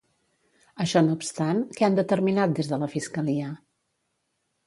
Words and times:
Això 0.85 1.03
no 1.09 1.17
obstant, 1.17 1.59
què 1.75 1.85
han 1.89 1.99
determinat 1.99 2.57
des 2.61 2.71
de 2.73 2.81
la 2.85 2.89
Fiscalia? 2.95 3.51